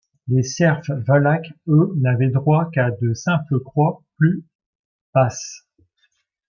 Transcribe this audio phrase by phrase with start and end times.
[0.29, 4.43] Les serfs valaques, eux, n’avaient droit qu’à de simples croix, plus
[5.13, 5.67] basses.